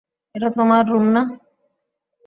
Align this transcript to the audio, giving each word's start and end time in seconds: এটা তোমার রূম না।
এটা 0.35 0.49
তোমার 0.57 0.83
রূম 0.87 1.05
না। 1.15 1.21